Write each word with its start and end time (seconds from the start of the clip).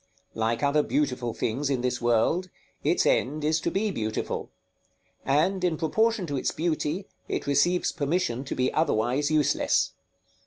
Like 0.33 0.63
other 0.63 0.81
beautiful 0.81 1.31
things 1.35 1.69
in 1.69 1.81
this 1.81 2.01
world, 2.01 2.49
its 2.83 3.05
end 3.05 3.43
is 3.43 3.61
to 3.61 3.69
be 3.69 3.91
beautiful; 3.91 4.49
and, 5.23 5.63
in 5.63 5.77
proportion 5.77 6.25
to 6.25 6.37
its 6.37 6.49
beauty, 6.49 7.05
it 7.27 7.45
receives 7.45 7.91
permission 7.91 8.43
to 8.45 8.55
be 8.55 8.73
otherwise 8.73 9.29
useless. 9.29 9.91